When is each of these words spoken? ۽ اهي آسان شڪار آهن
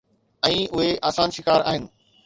۽ 0.47 0.55
اهي 0.79 0.89
آسان 1.13 1.39
شڪار 1.39 1.71
آهن 1.73 1.91